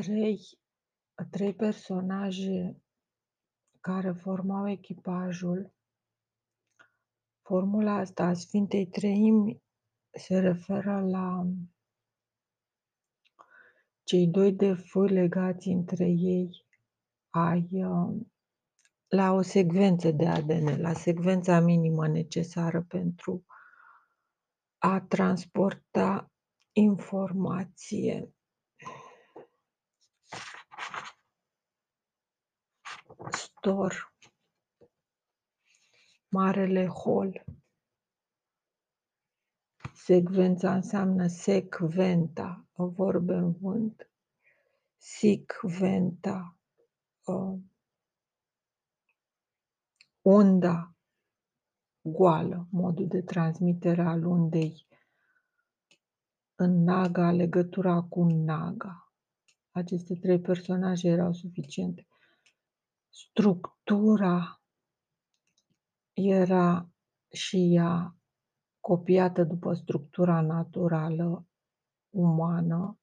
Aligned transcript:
trei 0.00 0.40
trei 1.30 1.54
personaje 1.54 2.82
care 3.80 4.12
formau 4.12 4.68
echipajul. 4.68 5.72
Formula 7.42 7.92
asta 7.92 8.24
a 8.24 8.34
Sfintei 8.34 8.86
Treimi 8.86 9.62
se 10.10 10.38
referă 10.38 11.00
la 11.00 11.46
cei 14.02 14.26
doi 14.26 14.52
de 14.52 14.74
fâi 14.74 15.08
legați 15.08 15.68
între 15.68 16.04
ei 16.06 16.66
ai 17.30 17.68
la 19.08 19.32
o 19.32 19.42
secvență 19.42 20.10
de 20.10 20.26
ADN, 20.26 20.80
la 20.80 20.92
secvența 20.92 21.60
minimă 21.60 22.08
necesară 22.08 22.82
pentru 22.82 23.44
a 24.78 25.00
transporta 25.00 26.32
informație. 26.72 28.32
Stor, 33.58 34.14
marele 36.28 36.86
hol. 36.86 37.44
Secvența 39.94 40.74
înseamnă 40.74 41.26
secventa, 41.26 42.66
vorbe 42.74 43.34
în 43.34 43.52
vânt. 43.52 44.10
Sicventa, 44.96 46.56
uh, 47.24 47.58
unda 50.20 50.94
goală, 52.00 52.66
modul 52.70 53.06
de 53.06 53.22
transmitere 53.22 54.02
al 54.02 54.24
undei 54.24 54.86
în 56.54 56.82
Naga, 56.82 57.30
legătura 57.30 58.02
cu 58.02 58.24
Naga. 58.24 59.12
Aceste 59.70 60.14
trei 60.14 60.40
personaje 60.40 61.08
erau 61.08 61.32
suficiente. 61.32 62.08
Structura 63.10 64.62
era 66.12 66.88
și 67.32 67.74
ea 67.74 68.16
copiată 68.80 69.44
după 69.44 69.74
structura 69.74 70.40
naturală 70.40 71.46
umană 72.10 72.98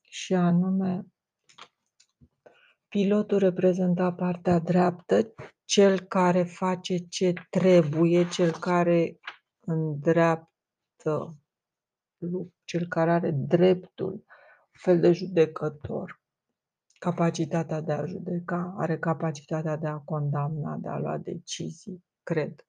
și 0.00 0.34
anume 0.34 1.06
pilotul 2.88 3.38
reprezenta 3.38 4.12
partea 4.12 4.58
dreaptă, 4.58 5.34
cel 5.64 6.00
care 6.00 6.42
face 6.42 6.96
ce 6.96 7.32
trebuie, 7.50 8.28
cel 8.28 8.50
care 8.52 9.18
îndreaptă, 9.60 11.36
cel 12.64 12.86
care 12.88 13.10
are 13.10 13.30
dreptul, 13.30 14.12
un 14.12 14.24
fel 14.80 15.00
de 15.00 15.12
judecător, 15.12 16.20
capacitatea 16.98 17.80
de 17.80 17.92
a 17.92 18.04
judeca, 18.06 18.74
are 18.76 18.98
capacitatea 18.98 19.76
de 19.76 19.86
a 19.86 19.98
condamna, 19.98 20.76
de 20.76 20.88
a 20.88 20.98
lua 20.98 21.16
decizii, 21.18 22.04
cred. 22.22 22.66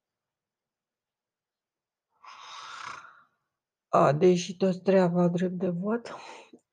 A, 3.87 4.13
deși 4.13 4.57
toți 4.57 4.81
trei 4.81 4.99
aveau 4.99 5.29
drept 5.29 5.53
de 5.53 5.69
vot, 5.69 6.15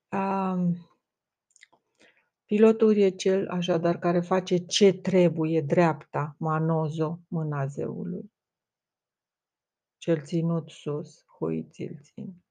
a, 0.07 0.57
pilotul 2.45 2.97
e 2.97 3.09
cel, 3.09 3.49
așadar, 3.49 3.99
care 3.99 4.19
face 4.19 4.57
ce 4.57 4.93
trebuie, 4.93 5.61
dreapta, 5.61 6.35
manozo, 6.39 7.19
mâna 7.27 7.65
zeului. 7.65 8.31
Cel 9.97 10.21
ținut 10.23 10.69
sus, 10.69 11.25
huiții 11.37 11.99
țin. 12.01 12.43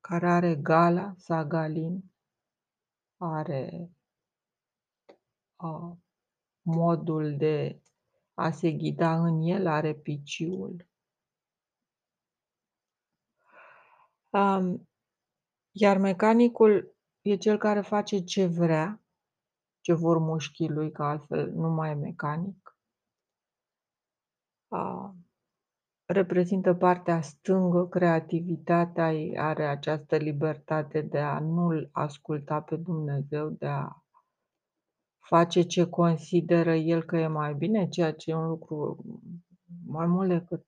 Care 0.00 0.28
are 0.28 0.54
gala, 0.54 1.14
sagalin, 1.16 2.04
are 3.16 3.90
a, 5.58 5.98
modul 6.62 7.36
de 7.36 7.80
a 8.34 8.50
se 8.50 8.70
ghida 8.70 9.24
în 9.24 9.42
el, 9.42 9.66
are 9.66 9.94
piciul. 9.94 10.86
Um, 14.30 14.88
iar 15.70 15.98
mecanicul 15.98 16.96
e 17.22 17.36
cel 17.36 17.58
care 17.58 17.80
face 17.80 18.24
ce 18.24 18.46
vrea, 18.46 19.02
ce 19.80 19.92
vor 19.92 20.18
mușchii 20.18 20.68
lui, 20.68 20.92
că 20.92 21.02
altfel 21.02 21.50
nu 21.52 21.68
mai 21.68 21.90
e 21.90 21.94
mecanic. 21.94 22.76
Uh, 24.68 25.10
reprezintă 26.04 26.74
partea 26.74 27.20
stângă, 27.20 27.86
creativitatea 27.86 29.06
are 29.42 29.66
această 29.66 30.16
libertate 30.16 31.00
de 31.00 31.18
a 31.18 31.38
nu-L 31.38 31.88
asculta 31.92 32.60
pe 32.62 32.76
Dumnezeu, 32.76 33.48
de 33.48 33.66
a 33.66 34.02
face 35.28 35.62
ce 35.62 35.84
consideră 35.84 36.74
el 36.74 37.02
că 37.02 37.16
e 37.16 37.26
mai 37.26 37.54
bine, 37.54 37.88
ceea 37.88 38.12
ce 38.12 38.30
e 38.30 38.34
un 38.34 38.48
lucru 38.48 39.04
mai 39.86 40.06
mult 40.06 40.28
decât 40.28 40.66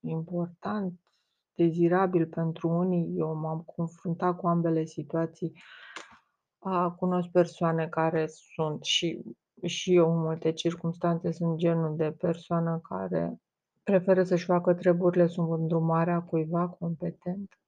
important, 0.00 1.00
dezirabil 1.54 2.26
pentru 2.26 2.68
unii. 2.68 3.14
Eu 3.16 3.34
m-am 3.34 3.60
confruntat 3.60 4.36
cu 4.36 4.46
ambele 4.46 4.84
situații. 4.84 5.52
Cunosc 6.96 7.28
persoane 7.28 7.88
care 7.88 8.26
sunt 8.26 8.84
și, 8.84 9.22
și 9.62 9.94
eu 9.94 10.12
în 10.12 10.18
multe 10.18 10.52
circunstanțe 10.52 11.30
sunt 11.30 11.56
genul 11.56 11.96
de 11.96 12.10
persoană 12.10 12.80
care 12.82 13.40
preferă 13.82 14.22
să-și 14.24 14.44
facă 14.44 14.74
treburile 14.74 15.26
sub 15.26 15.50
îndrumarea 15.50 16.22
cuiva 16.22 16.68
competent 16.68 17.59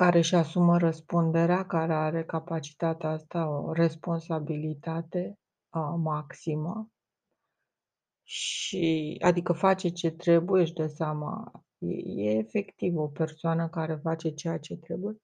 care 0.00 0.18
își 0.18 0.34
asumă 0.34 0.78
răspunderea, 0.78 1.66
care 1.66 1.94
are 1.94 2.24
capacitatea 2.24 3.10
asta, 3.10 3.48
o 3.48 3.72
responsabilitate 3.72 5.38
uh, 5.74 5.94
maximă 5.96 6.90
și 8.22 9.16
adică 9.24 9.52
face 9.52 9.88
ce 9.88 10.10
trebuie, 10.10 10.62
își 10.62 10.72
dă 10.72 10.86
seama, 10.86 11.50
e, 11.78 11.94
e 12.22 12.38
efectiv 12.38 12.96
o 12.96 13.08
persoană 13.08 13.68
care 13.68 13.96
face 13.96 14.30
ceea 14.30 14.58
ce 14.58 14.76
trebuie. 14.76 15.16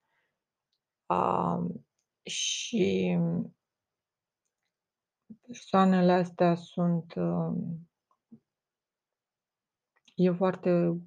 Uh, 1.06 1.75
și 2.22 3.19
persoanele 5.47 6.12
astea 6.12 6.55
sunt 6.55 7.15
uh, 7.15 7.55
e 10.15 10.31
foarte 10.31 11.00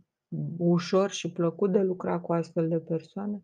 ușor 0.57 1.11
și 1.11 1.31
plăcut 1.31 1.71
de 1.71 1.81
lucra 1.81 2.19
cu 2.19 2.33
astfel 2.33 2.67
de 2.67 2.79
persoane. 2.79 3.43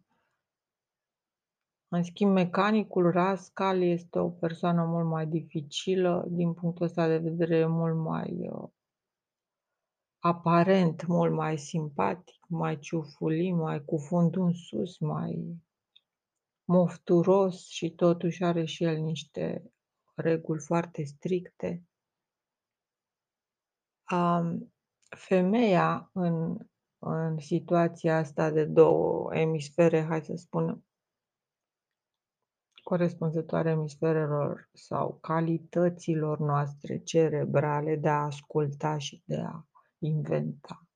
În 1.93 2.03
schimb, 2.03 2.31
mecanicul 2.31 3.11
Rascal 3.11 3.81
este 3.81 4.19
o 4.19 4.29
persoană 4.29 4.85
mult 4.85 5.07
mai 5.07 5.27
dificilă, 5.27 6.25
din 6.29 6.53
punctul 6.53 6.85
ăsta 6.85 7.07
de 7.07 7.17
vedere 7.17 7.57
e 7.57 7.65
mult 7.65 7.97
mai 7.97 8.49
uh, 8.49 8.69
aparent, 10.19 11.05
mult 11.05 11.33
mai 11.33 11.57
simpatic, 11.57 12.45
mai 12.47 12.79
ciufulit, 12.79 13.55
mai 13.55 13.85
cu 13.85 13.97
fundul 13.97 14.45
în 14.45 14.53
sus, 14.53 14.97
mai 14.97 15.61
mofturos 16.63 17.67
și 17.67 17.89
totuși 17.89 18.43
are 18.43 18.65
și 18.65 18.83
el 18.83 18.97
niște 18.97 19.71
reguli 20.15 20.61
foarte 20.61 21.03
stricte. 21.03 21.83
Um, 24.11 24.73
femeia 25.09 26.09
în, 26.13 26.57
în 26.99 27.39
situația 27.39 28.17
asta 28.17 28.49
de 28.49 28.65
două 28.65 29.35
emisfere, 29.35 30.03
hai 30.03 30.21
să 30.21 30.33
spunem, 30.35 30.85
corespunzătoare 32.91 33.69
emisferelor 33.69 34.69
sau 34.73 35.17
calităților 35.21 36.39
noastre 36.39 36.97
cerebrale 36.97 37.95
de 37.95 38.09
a 38.09 38.23
asculta 38.23 38.97
și 38.97 39.21
de 39.25 39.35
a 39.35 39.65
inventa, 39.97 40.87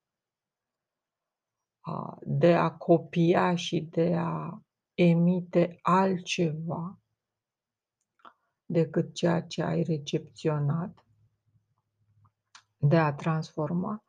de 2.22 2.56
a 2.56 2.72
copia 2.72 3.56
și 3.56 3.82
de 3.82 4.16
a 4.18 4.62
emite 4.94 5.80
altceva 5.82 7.00
decât 8.66 9.14
ceea 9.14 9.42
ce 9.42 9.64
ai 9.64 9.84
recepționat, 9.84 11.06
de 12.78 12.98
a 12.98 13.14
transforma. 13.14 14.04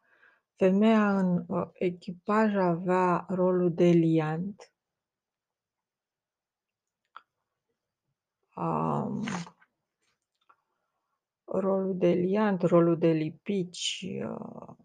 Femeia 0.55 1.19
în 1.19 1.44
uh, 1.46 1.69
echipaj 1.72 2.55
avea 2.55 3.26
rolul 3.28 3.75
de 3.75 3.88
liant, 3.88 4.70
um, 8.56 9.25
rolul 11.44 11.97
de 11.99 12.08
liant, 12.08 12.62
rolul 12.62 12.99
de 12.99 13.11
lipici, 13.11 14.06
uh, 14.25 14.76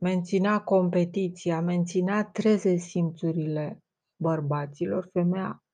menținea 0.00 0.62
competiția, 0.62 1.60
menținea 1.60 2.24
treze 2.24 2.76
simțurile 2.76 3.82
bărbaților. 4.16 5.08
Femeia 5.12 5.64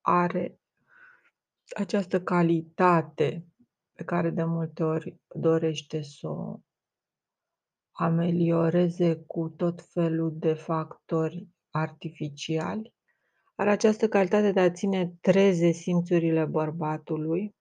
are 0.00 0.60
această 1.76 2.22
calitate 2.22 3.46
pe 3.92 4.04
care 4.04 4.30
de 4.30 4.44
multe 4.44 4.82
ori 4.82 5.20
dorește 5.34 6.02
să 6.02 6.28
o 6.28 6.60
amelioreze 7.92 9.16
cu 9.16 9.48
tot 9.48 9.82
felul 9.82 10.38
de 10.38 10.54
factori 10.54 11.48
artificiali 11.70 12.94
Are 13.60 13.70
această 13.70 14.08
calitate 14.08 14.52
de 14.52 14.60
a 14.60 14.70
ține 14.70 15.12
treze 15.20 15.70
simțurile 15.70 16.44
bărbatului. 16.44 17.54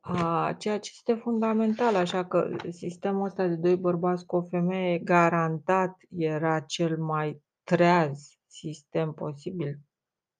A, 0.00 0.54
ceea 0.58 0.78
ce 0.78 0.90
este 0.94 1.14
fundamental, 1.14 1.94
așa 1.94 2.26
că 2.26 2.56
sistemul 2.70 3.24
ăsta 3.24 3.46
de 3.46 3.54
2 3.56 3.76
bărbați 3.76 4.26
cu 4.26 4.36
o 4.36 4.42
femeie 4.42 4.98
garantat 4.98 5.96
era 6.10 6.60
cel 6.60 6.98
mai 6.98 7.42
treaz 7.62 8.28
sistem 8.46 9.12
posibil, 9.12 9.80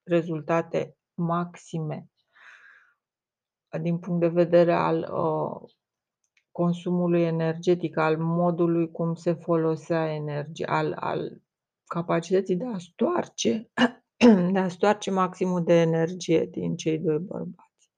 rezultate 0.03 0.97
maxime. 1.15 2.11
Din 3.81 3.99
punct 3.99 4.21
de 4.21 4.29
vedere 4.29 4.75
al, 4.75 4.99
uh, 5.13 5.71
consumului 6.51 7.23
energetic, 7.23 7.97
al 7.97 8.19
modului 8.19 8.91
cum 8.91 9.15
se 9.15 9.33
folosea 9.33 10.15
energia, 10.15 10.67
al 10.67 10.93
al 10.93 11.45
capacității 11.87 12.57
de 12.57 12.67
a 12.67 12.79
stoarce 12.79 13.71
de 14.53 14.59
a 14.59 14.69
stoarce 14.69 15.11
maximul 15.11 15.65
de 15.65 15.73
energie 15.73 16.45
din 16.45 16.77
cei 16.77 16.99
2 16.99 17.19
bărbați. 17.19 17.91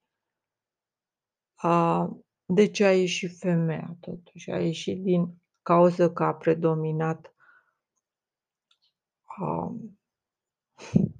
A, 1.55 2.09
de 2.45 2.71
ce 2.71 2.83
a 2.83 2.95
ieșit 2.95 3.37
femeia 3.37 3.97
totuși? 3.99 4.51
A 4.51 4.59
ieșit 4.61 5.03
din 5.03 5.41
cauză 5.61 6.11
că 6.11 6.23
a 6.23 6.33
predominat 6.33 7.33
a 9.23 9.75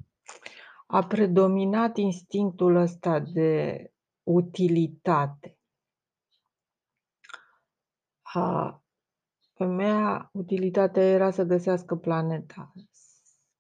a 0.88 1.04
predominat 1.08 1.98
instinctul 1.98 2.76
ăsta 2.76 3.20
de 3.20 3.84
utilitate. 4.24 5.58
A, 8.22 8.84
femeia, 9.64 10.30
utilitatea 10.34 11.04
ei 11.04 11.14
era 11.14 11.32
să 11.32 11.44
găsească 11.44 11.96
planeta. 11.96 12.74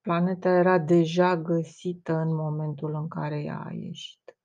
Planeta 0.02 0.50
era 0.50 0.80
deja 0.80 1.38
găsită 1.38 2.14
în 2.14 2.36
momentul 2.36 2.94
în 2.96 3.08
care 3.08 3.42
ea 3.44 3.64
a 3.66 3.72
ieșit. 3.72 4.38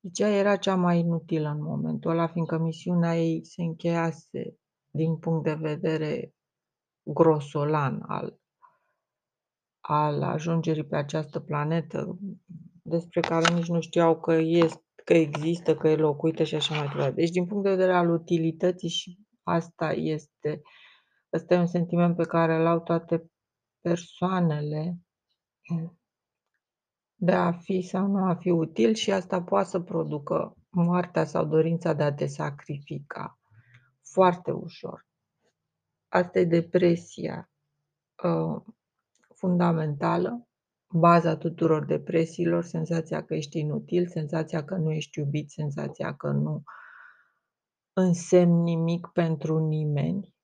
Deci 0.00 0.18
ea 0.18 0.28
era 0.28 0.56
cea 0.56 0.74
mai 0.74 0.98
inutilă 0.98 1.48
în 1.48 1.62
momentul 1.62 2.10
ăla, 2.10 2.26
fiindcă 2.26 2.58
misiunea 2.58 3.16
ei 3.16 3.44
se 3.44 3.62
încheiase 3.62 4.56
din 4.90 5.16
punct 5.16 5.44
de 5.44 5.54
vedere 5.54 6.34
grosolan 7.02 8.02
al 8.06 8.38
al 9.80 10.22
ajungerii 10.22 10.84
pe 10.84 10.96
această 10.96 11.40
planetă, 11.40 12.18
despre 12.82 13.20
care 13.20 13.54
nici 13.54 13.68
nu 13.68 13.80
știau 13.80 14.20
că 14.20 14.32
este 14.32 14.84
că 15.04 15.12
există, 15.12 15.76
că 15.76 15.88
e 15.88 15.96
locuită 15.96 16.42
și 16.42 16.54
așa 16.54 16.74
mai 16.74 16.88
departe. 16.88 17.14
Deci 17.14 17.30
din 17.30 17.46
punct 17.46 17.64
de 17.64 17.70
vedere 17.70 17.92
al 17.92 18.10
utilității 18.10 18.88
și 18.88 19.18
asta 19.50 19.92
este 19.92 20.62
ăsta 21.32 21.54
e 21.54 21.58
un 21.58 21.66
sentiment 21.66 22.16
pe 22.16 22.24
care 22.24 22.54
îl 22.54 22.66
au 22.66 22.80
toate 22.80 23.30
persoanele 23.80 24.98
de 27.14 27.32
a 27.32 27.52
fi 27.52 27.80
sau 27.80 28.06
nu 28.06 28.24
a 28.24 28.34
fi 28.34 28.50
util 28.50 28.94
și 28.94 29.12
asta 29.12 29.42
poate 29.42 29.68
să 29.68 29.80
producă 29.80 30.56
moartea 30.68 31.24
sau 31.24 31.44
dorința 31.44 31.92
de 31.92 32.02
a 32.02 32.14
te 32.14 32.26
sacrifica 32.26 33.38
foarte 34.02 34.50
ușor. 34.50 35.06
Asta 36.08 36.38
e 36.38 36.44
depresia, 36.44 37.50
uh, 38.24 38.62
fundamentală, 39.34 40.48
baza 40.88 41.36
tuturor 41.36 41.84
depresiilor, 41.84 42.64
senzația 42.64 43.24
că 43.24 43.34
ești 43.34 43.58
inutil, 43.58 44.06
senzația 44.06 44.64
că 44.64 44.74
nu 44.74 44.90
ești 44.90 45.18
iubit, 45.18 45.50
senzația 45.50 46.14
că 46.14 46.30
nu 46.30 46.62
însemni 47.92 48.62
nimic 48.62 49.06
pentru 49.06 49.58
nimeni, 49.58 50.34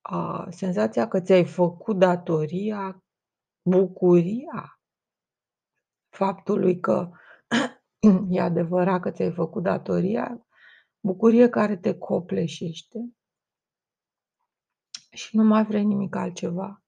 a, 0.00 0.46
senzația 0.50 1.08
că 1.08 1.20
ți-ai 1.20 1.44
făcut 1.44 1.98
datoria, 1.98 3.04
bucuria 3.62 4.80
faptului 6.08 6.80
că 6.80 7.10
e 8.30 8.40
adevărat 8.40 9.00
că 9.00 9.10
ți-ai 9.10 9.32
făcut 9.32 9.62
datoria, 9.62 10.46
bucurie 11.00 11.48
care 11.48 11.76
te 11.76 11.98
copleșește 11.98 12.98
și 15.10 15.36
nu 15.36 15.44
mai 15.44 15.64
vrei 15.64 15.84
nimic 15.84 16.14
altceva 16.14 16.84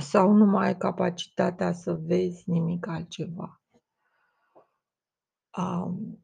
sau 0.00 0.32
nu 0.32 0.44
mai 0.44 0.66
ai 0.66 0.76
capacitatea 0.76 1.72
să 1.72 1.94
vezi 1.94 2.50
nimic 2.50 2.86
altceva. 2.86 3.62
Um, 5.56 6.23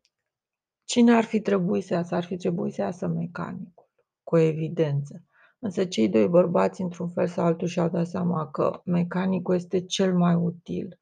cine 0.91 1.15
ar 1.15 1.25
fi 1.25 1.41
trebuit 1.41 1.85
să 1.85 1.95
iasă? 1.95 2.15
Ar 2.15 2.25
fi 2.25 2.37
trebuit 2.37 2.75
să 2.75 2.81
iasă 2.81 3.07
mecanicul, 3.07 3.89
cu 4.23 4.37
evidență. 4.39 5.25
Însă 5.59 5.85
cei 5.85 6.09
doi 6.09 6.29
bărbați, 6.29 6.81
într-un 6.81 7.09
fel 7.09 7.27
sau 7.27 7.45
altul, 7.45 7.69
și-au 7.69 7.89
dat 7.89 8.07
seama 8.07 8.51
că 8.51 8.81
mecanicul 8.85 9.55
este 9.55 9.87
cel 9.87 10.17
mai 10.17 10.35
util 10.35 11.01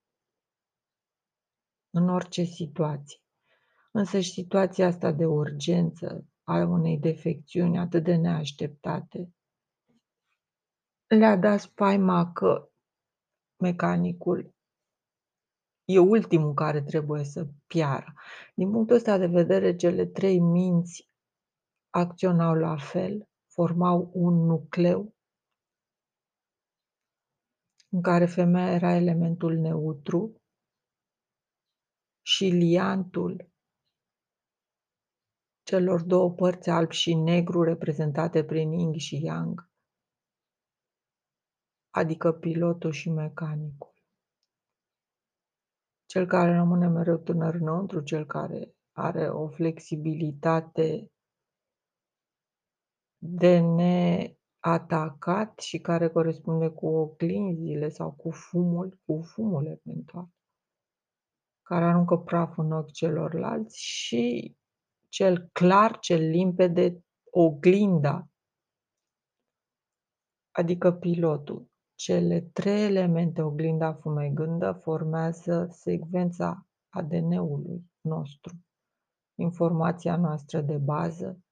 în 1.91 2.09
orice 2.09 2.43
situație. 2.43 3.19
Însă 3.91 4.21
și 4.21 4.31
situația 4.31 4.87
asta 4.87 5.13
de 5.13 5.25
urgență 5.25 6.25
a 6.43 6.57
unei 6.57 6.99
defecțiuni 6.99 7.79
atât 7.79 8.05
de 8.05 8.15
neașteptate 8.15 9.33
le-a 11.07 11.37
dat 11.37 11.61
spaima 11.61 12.33
că 12.33 12.71
mecanicul 13.57 14.55
e 15.89 15.99
ultimul 15.99 16.55
care 16.55 16.83
trebuie 16.83 17.25
să 17.25 17.47
piară. 17.67 18.15
Din 18.55 18.71
punctul 18.71 18.97
ăsta 18.97 19.19
de 19.19 19.27
vedere, 19.27 19.77
cele 19.77 20.07
trei 20.07 20.41
minți 20.41 21.09
acționau 21.91 22.55
la 22.55 22.77
fel, 22.77 23.29
formau 23.47 24.11
un 24.15 24.35
nucleu 24.35 25.15
în 27.89 28.03
care 28.03 28.27
femeia 28.27 28.73
era 28.73 28.95
elementul 28.95 29.55
neutru 29.55 30.41
și 32.23 32.45
liantul 32.45 33.51
celor 35.63 36.03
două 36.03 36.31
părți 36.31 36.71
alb 36.71 36.91
și 36.91 37.15
negru 37.15 37.63
reprezentate 37.63 38.45
prin 38.45 38.73
yin 38.73 38.99
și 38.99 39.25
yang, 39.25 39.71
adică 41.91 42.33
pilotul 42.33 42.93
și 42.93 43.11
mecanicul. 43.11 43.98
Cel 46.09 46.27
care 46.27 46.55
rămâne 46.55 46.89
mereu 46.89 47.17
tânăr 47.17 47.55
înăuntru, 47.55 48.01
cel 48.01 48.27
care 48.27 48.75
are 48.93 49.29
o 49.29 49.49
flexibilitate 49.49 51.11
de 53.19 53.59
neatacat 53.59 55.59
și 55.59 55.79
care 55.79 56.09
corespunde 56.09 56.69
cu 56.69 56.87
oglinzile 56.87 57.89
sau 57.89 58.13
cu 58.13 58.31
fumul, 58.31 59.01
cu 59.05 59.23
fumul 59.23 59.67
eventual, 59.67 60.29
care 61.63 61.85
aruncă 61.85 62.17
praf 62.17 62.59
în 62.59 62.73
ochi 62.73 62.93
celorlalți 62.93 63.85
și 63.85 64.57
cel 65.09 65.49
clar, 65.53 65.99
cel 65.99 66.31
limpede, 66.31 67.05
oglinda, 67.31 68.29
adică 70.51 70.93
pilotul. 70.93 71.71
Cele 71.99 72.41
trei 72.41 72.85
elemente, 72.85 73.43
oglinda, 73.43 73.95
fumegândă, 73.95 74.73
formează 74.73 75.69
secvența 75.71 76.67
ADN-ului 76.89 77.91
nostru, 78.01 78.55
informația 79.35 80.17
noastră 80.17 80.61
de 80.61 80.77
bază, 80.77 81.43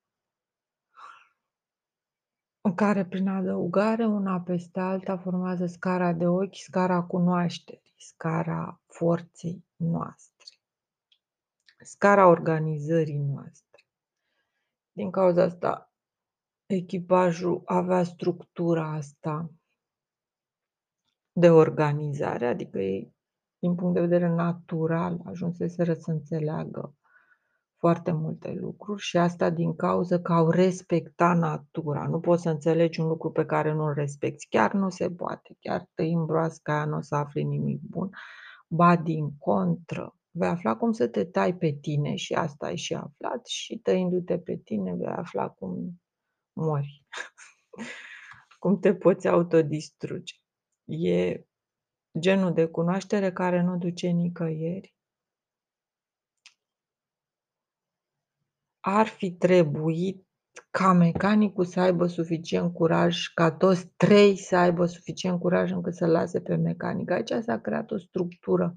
în 2.61 2.75
care 2.75 3.07
prin 3.07 3.29
adăugare 3.29 4.07
una 4.07 4.41
peste 4.41 4.81
alta 4.81 5.19
formează 5.19 5.67
scara 5.67 6.12
de 6.12 6.26
ochi, 6.26 6.57
scara 6.57 7.03
cunoașterii, 7.03 7.95
scara 7.99 8.81
forței 8.87 9.65
noastre, 9.76 10.57
scara 11.79 12.26
organizării 12.26 13.19
noastre. 13.19 13.87
Din 14.93 15.11
cauza 15.11 15.43
asta, 15.43 15.93
echipajul 16.67 17.62
avea 17.65 18.03
structura 18.03 18.93
asta 18.93 19.50
de 21.38 21.50
organizare, 21.50 22.47
adică 22.47 22.78
ei, 22.78 23.14
din 23.59 23.75
punct 23.75 23.95
de 23.95 24.00
vedere 24.00 24.28
natural, 24.28 25.21
ajunseseră 25.25 25.95
să 25.95 26.11
înțeleagă 26.11 26.95
foarte 27.76 28.12
multe 28.12 28.52
lucruri 28.52 29.02
și 29.02 29.16
asta 29.16 29.50
din 29.50 29.76
cauza 29.76 30.21
că 30.21 30.33
au 30.33 30.50
respectat 30.50 31.37
natura. 31.37 32.07
Nu 32.09 32.21
poți 32.21 32.43
să 32.43 32.49
înțelegi 32.50 33.00
un 33.00 33.07
lucru 33.07 33.31
pe 33.31 33.45
care 33.45 33.73
nu-l 33.73 33.95
respecti. 33.95 34.47
Chiar 34.49 34.73
nu 34.73 34.90
se 34.90 35.11
poate. 35.11 35.57
Chiar 35.61 35.88
tăind 35.95 36.26
broasca 36.26 36.73
aia 36.73 36.85
nu 36.85 36.97
o 36.97 37.00
să 37.00 37.14
afli 37.14 37.45
nimic 37.45 37.81
bun. 37.81 38.11
Ba 38.69 38.97
din 38.97 39.37
contră, 39.38 40.16
vei 40.31 40.49
afla 40.49 40.76
cum 40.76 40.93
să 40.93 41.09
te 41.09 41.25
tai 41.25 41.55
pe 41.57 41.78
tine 41.81 42.14
și 42.14 42.35
asta 42.35 42.66
ai 42.66 42.76
și 42.76 42.95
aflat 42.95 43.47
și 43.47 43.78
tăindu-te 43.78 44.38
pe 44.38 44.57
tine 44.57 44.95
vei 44.95 45.07
afla 45.07 45.49
cum 45.49 46.00
mori. 46.52 47.05
cum 48.59 48.78
te 48.78 48.95
poți 48.95 49.28
autodistruge. 49.28 50.35
E 50.87 51.45
genul 52.19 52.52
de 52.52 52.66
cunoaștere 52.66 53.33
care 53.33 53.62
nu 53.62 53.76
duce 53.76 54.09
nicăieri. 54.09 54.95
Ar 58.81 59.07
fi 59.07 59.33
trebuit 59.33 60.26
ca 60.71 60.93
mecanicul 60.93 61.64
să 61.64 61.81
aibă 61.81 62.07
suficient 62.07 62.73
curaj, 62.73 63.26
ca 63.35 63.52
toți 63.52 63.87
3 63.97 64.37
să 64.37 64.57
aibă 64.57 64.87
suficient 64.87 65.40
curaj 65.40 65.71
încât 65.71 65.95
să-l 65.95 66.11
lase 66.11 66.40
pe 66.40 66.55
mecanic. 66.55 67.11
Aici 67.11 67.33
s-a 67.43 67.61
creat 67.61 67.90
o 67.90 67.99
structură 67.99 68.75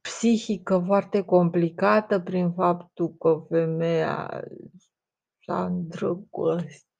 psihică 0.00 0.82
foarte 0.86 1.22
complicată 1.22 2.20
prin 2.20 2.52
faptul 2.52 3.14
că 3.14 3.44
femeia 3.48 4.44
s-a 5.46 5.64
îndrăgostit 5.64 6.93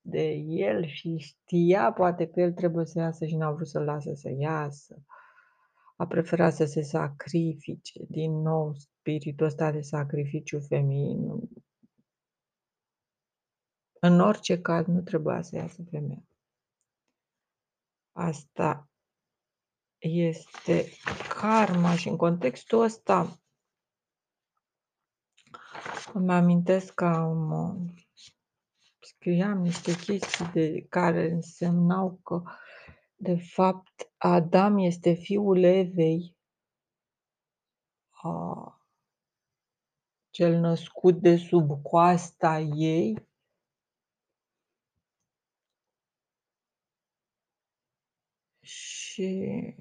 de 0.00 0.28
el 0.46 0.86
și 0.86 1.16
știa 1.16 1.92
poate 1.92 2.26
că 2.26 2.40
el 2.40 2.52
trebuie 2.52 2.84
să 2.86 2.98
iasă 2.98 3.26
și 3.26 3.36
n-a 3.36 3.50
vrut 3.50 3.66
să-l 3.66 3.84
lase 3.84 4.14
să 4.14 4.30
iasă. 4.38 5.04
A 5.96 6.06
preferat 6.06 6.54
să 6.54 6.64
se 6.64 6.82
sacrifice, 6.82 8.00
din 8.08 8.32
nou 8.32 8.74
spiritul 8.74 9.46
ăsta 9.46 9.70
de 9.70 9.80
sacrificiu 9.80 10.60
feminin. 10.60 11.40
În 14.00 14.20
orice 14.20 14.60
caz 14.60 14.86
nu 14.86 15.00
trebuia 15.00 15.42
să 15.42 15.56
iasă 15.56 15.82
femeia. 15.90 16.24
Asta 18.12 18.88
este 19.98 20.88
karma 21.28 21.96
și 21.96 22.08
în 22.08 22.16
contextul 22.16 22.82
ăsta 22.82 23.38
îmi 26.12 26.32
amintesc 26.32 26.94
că 26.94 27.04
am 27.04 27.94
scriam 29.04 29.58
niște 29.58 29.92
chestii 29.96 30.50
de 30.52 30.86
care 30.88 31.30
însemnau 31.30 32.20
că 32.22 32.42
de 33.16 33.36
fapt 33.36 34.12
Adam 34.16 34.78
este 34.78 35.12
fiul 35.12 35.62
Evei, 35.62 36.36
a, 38.10 38.78
cel 40.30 40.60
născut 40.60 41.20
de 41.20 41.36
sub 41.36 41.82
coasta 41.82 42.58
ei, 42.58 43.28
și 48.60 49.74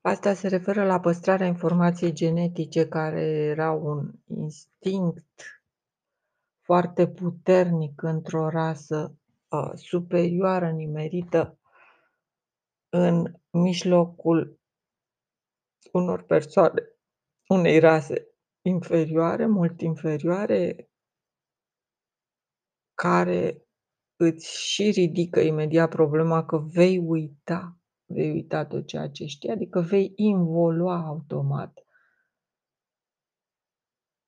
asta 0.00 0.34
se 0.34 0.48
referă 0.48 0.84
la 0.84 1.00
păstrarea 1.00 1.46
informației 1.46 2.12
genetice, 2.12 2.88
care 2.88 3.22
era 3.22 3.70
un 3.72 4.10
instinct 4.24 5.26
foarte 6.60 7.08
puternic 7.08 8.02
într-o 8.02 8.48
rasă 8.48 9.18
uh, 9.48 9.70
superioară 9.74 10.70
nimerită 10.70 11.58
în 12.88 13.34
mijlocul 13.50 14.60
unor 15.92 16.22
persoane, 16.22 16.82
unei 17.48 17.78
rase 17.78 18.28
inferioare, 18.62 19.46
mult 19.46 19.80
inferioare, 19.80 20.90
care 22.94 23.62
îți 24.16 24.56
și 24.56 24.90
ridică 24.90 25.40
imediat 25.40 25.90
problema 25.90 26.44
că 26.44 26.58
vei 26.58 26.98
uita, 26.98 27.79
vei 28.12 28.30
uita 28.30 28.64
tot 28.64 28.86
ceea 28.86 29.08
ce 29.08 29.26
știi, 29.26 29.50
adică 29.50 29.80
vei 29.80 30.12
involua 30.16 31.06
automat. 31.06 31.84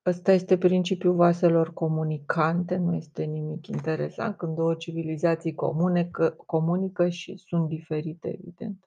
Ăsta 0.05 0.31
este 0.31 0.57
principiul 0.57 1.15
vaselor 1.15 1.73
comunicante, 1.73 2.75
nu 2.75 2.95
este 2.95 3.23
nimic 3.23 3.67
interesant 3.67 4.37
când 4.37 4.55
două 4.55 4.75
civilizații 4.75 5.53
comune 5.53 6.05
că, 6.05 6.29
comunică 6.45 7.09
și 7.09 7.37
sunt 7.37 7.67
diferite, 7.67 8.29
evident. 8.29 8.85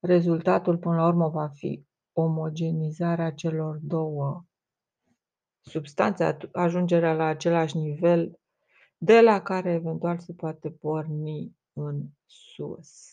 Rezultatul, 0.00 0.78
până 0.78 0.96
la 0.96 1.06
urmă, 1.06 1.28
va 1.28 1.48
fi 1.48 1.86
omogenizarea 2.12 3.32
celor 3.32 3.78
două 3.82 4.44
substanțe, 5.60 6.36
ajungerea 6.52 7.12
la 7.12 7.24
același 7.24 7.76
nivel 7.76 8.40
de 8.98 9.20
la 9.20 9.42
care 9.42 9.72
eventual 9.72 10.18
se 10.18 10.32
poate 10.32 10.70
porni 10.70 11.56
în 11.72 12.02
sus. 12.26 13.11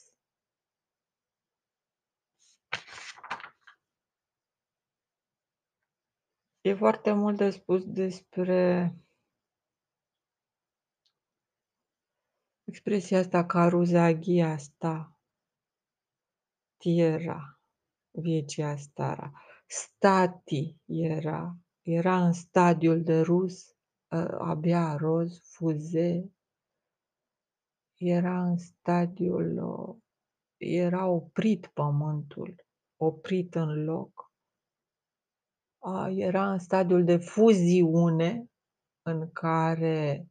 E 6.62 6.74
foarte 6.74 7.12
mult 7.12 7.38
de 7.38 7.50
spus 7.50 7.86
despre 7.86 8.94
expresia 12.64 13.20
asta 13.20 13.46
caruzaghia 13.46 14.52
asta, 14.52 15.20
tierra, 16.78 17.60
viecea 18.12 18.76
stara. 18.76 19.32
Stati 19.68 20.78
era, 20.86 21.58
era 21.82 22.26
în 22.26 22.34
stadiul 22.34 23.04
de 23.04 23.22
rus, 23.22 23.76
ă, 24.12 24.38
abia 24.42 24.96
roz, 24.96 25.40
fuze, 25.44 26.32
era 27.98 28.44
în 28.44 28.58
stadiul, 28.58 29.60
era 30.58 31.08
oprit 31.08 31.68
pământul, 31.68 32.56
oprit 32.98 33.56
în 33.56 33.84
loc 33.84 34.29
era 36.16 36.52
în 36.52 36.60
stadiul 36.60 37.04
de 37.04 37.18
fuziune 37.18 38.50
în 39.02 39.32
care 39.32 40.28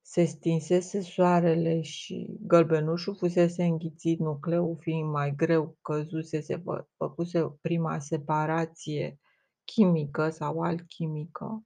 se 0.00 0.24
stinsese 0.24 1.00
soarele 1.00 1.80
și 1.80 2.36
gălbenușul 2.40 3.16
fusese 3.16 3.64
înghițit, 3.64 4.18
nucleul 4.18 4.76
fiind 4.80 5.10
mai 5.10 5.34
greu, 5.34 5.78
căzuse, 5.82 6.40
se 6.40 6.56
fă, 6.56 6.86
făcuse 6.96 7.58
prima 7.60 7.98
separație 7.98 9.18
chimică 9.64 10.30
sau 10.30 10.60
alchimică. 10.60 11.64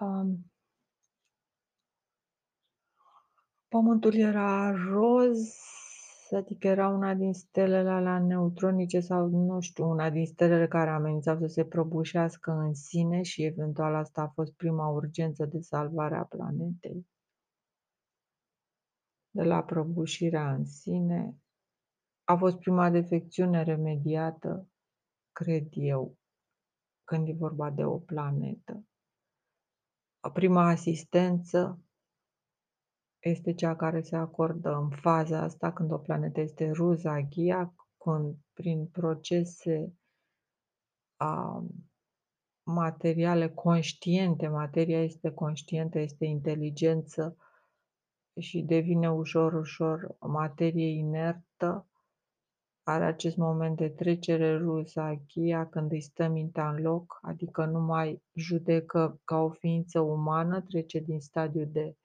Um, 0.00 0.52
pământul 3.68 4.14
era 4.14 4.70
roz, 4.70 5.54
adică 6.36 6.66
era 6.66 6.88
una 6.88 7.14
din 7.14 7.32
stelele 7.32 7.90
alea 7.90 8.18
neutronice 8.18 9.00
sau, 9.00 9.28
nu 9.28 9.60
știu, 9.60 9.88
una 9.88 10.10
din 10.10 10.26
stelele 10.26 10.68
care 10.68 10.90
amenințau 10.90 11.38
să 11.38 11.46
se 11.46 11.64
prăbușească 11.64 12.50
în 12.50 12.74
sine 12.74 13.22
și 13.22 13.44
eventual 13.44 13.94
asta 13.94 14.22
a 14.22 14.28
fost 14.28 14.52
prima 14.52 14.88
urgență 14.88 15.44
de 15.44 15.60
salvare 15.60 16.16
a 16.16 16.24
planetei. 16.24 17.06
De 19.30 19.42
la 19.42 19.62
prăbușirea 19.62 20.54
în 20.54 20.64
sine, 20.64 21.36
a 22.24 22.36
fost 22.36 22.58
prima 22.58 22.90
defecțiune 22.90 23.62
remediată, 23.62 24.68
cred 25.32 25.66
eu, 25.70 26.16
când 27.04 27.28
e 27.28 27.32
vorba 27.32 27.70
de 27.70 27.84
o 27.84 27.98
planetă. 27.98 28.84
A 30.20 30.30
prima 30.30 30.68
asistență 30.68 31.78
este 33.28 33.54
cea 33.54 33.76
care 33.76 34.00
se 34.00 34.16
acordă 34.16 34.72
în 34.74 34.88
faza 34.88 35.40
asta 35.40 35.72
când 35.72 35.92
o 35.92 35.98
planetă 35.98 36.40
este 36.40 36.70
ruzaghia, 36.70 37.74
când 37.98 38.36
prin 38.52 38.86
procese 38.86 39.92
a, 41.16 41.64
materiale 42.62 43.48
conștiente, 43.48 44.48
materia 44.48 45.02
este 45.02 45.30
conștientă, 45.30 45.98
este 45.98 46.24
inteligență 46.24 47.36
și 48.40 48.62
devine 48.62 49.10
ușor, 49.10 49.52
ușor 49.52 50.16
materie 50.20 50.86
inertă, 50.86 51.88
are 52.82 53.04
acest 53.04 53.36
moment 53.36 53.76
de 53.76 53.88
trecere 53.88 54.56
ruzaghia 54.56 55.68
când 55.68 55.92
îi 55.92 56.00
stă 56.00 56.28
mintea 56.28 56.70
în 56.70 56.82
loc, 56.82 57.18
adică 57.22 57.64
nu 57.64 57.80
mai 57.80 58.22
judecă 58.34 59.20
ca 59.24 59.38
o 59.38 59.50
ființă 59.50 60.00
umană, 60.00 60.60
trece 60.60 60.98
din 60.98 61.20
stadiul 61.20 61.68
de 61.70 61.96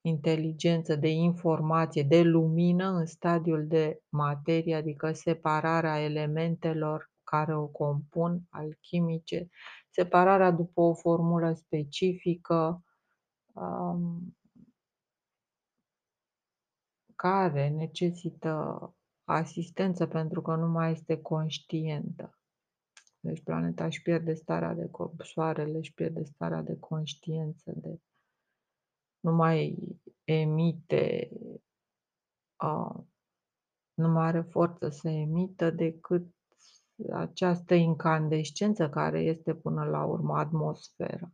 inteligență, 0.00 0.96
de 0.96 1.08
informație, 1.08 2.02
de 2.02 2.22
lumină 2.22 2.88
în 2.88 3.06
stadiul 3.06 3.66
de 3.66 4.02
materie, 4.08 4.74
adică 4.74 5.12
separarea 5.12 6.00
elementelor 6.00 7.10
care 7.24 7.56
o 7.56 7.66
compun, 7.66 8.42
alchimice, 8.48 9.48
separarea 9.90 10.50
după 10.50 10.80
o 10.80 10.94
formulă 10.94 11.52
specifică 11.52 12.84
um, 13.52 14.36
care 17.14 17.68
necesită 17.68 18.94
asistență 19.24 20.06
pentru 20.06 20.42
că 20.42 20.54
nu 20.54 20.68
mai 20.68 20.92
este 20.92 21.20
conștientă. 21.20 22.38
Deci 23.20 23.42
planeta 23.42 23.84
își 23.84 24.02
pierde 24.02 24.34
starea 24.34 24.74
de 24.74 24.90
soarele 25.22 25.78
își 25.78 25.94
pierde 25.94 26.24
starea 26.24 26.62
de 26.62 26.78
conștiință, 26.78 27.72
de 27.76 28.00
nu 29.20 29.32
mai 29.32 29.76
emite, 30.24 31.30
a, 32.56 33.04
nu 33.94 34.08
mai 34.08 34.26
are 34.26 34.40
forță 34.40 34.88
să 34.88 35.08
emită 35.08 35.70
decât 35.70 36.34
această 37.12 37.74
incandescență 37.74 38.88
care 38.88 39.20
este 39.20 39.54
până 39.54 39.84
la 39.84 40.04
urmă 40.04 40.38
atmosfera. 40.38 41.32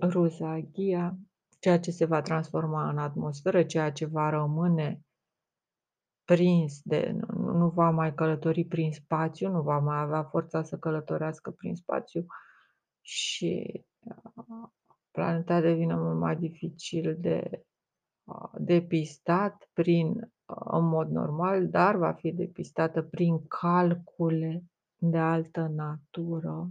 Ruzaghia, 0.00 1.18
ceea 1.58 1.80
ce 1.80 1.90
se 1.90 2.04
va 2.04 2.20
transforma 2.20 2.88
în 2.88 2.98
atmosferă, 2.98 3.64
ceea 3.64 3.92
ce 3.92 4.06
va 4.06 4.30
rămâne 4.30 5.04
prins 6.24 6.80
de 6.82 7.10
nu 7.34 7.52
nu 7.52 7.68
va 7.68 7.90
mai 7.90 8.14
călători 8.14 8.64
prin 8.64 8.92
spațiu, 8.92 9.50
nu 9.50 9.62
va 9.62 9.78
mai 9.78 10.00
avea 10.00 10.24
forța 10.24 10.62
să 10.62 10.78
călătorească 10.78 11.50
prin 11.50 11.74
spațiu 11.74 12.26
și, 13.00 13.84
a, 14.34 14.72
planeta 15.10 15.60
devine 15.60 15.94
mult 15.96 16.18
mai 16.18 16.36
dificil 16.36 17.16
de, 17.18 17.64
a, 18.24 18.50
depistat 18.58 19.68
prin 19.72 20.32
în 20.64 20.84
mod 20.84 21.08
normal, 21.08 21.68
dar 21.68 21.96
va 21.96 22.12
fi 22.12 22.32
depistată 22.32 23.02
prin 23.02 23.46
calcule 23.46 24.64
de 24.96 25.18
altă 25.18 25.66
natură, 25.66 26.70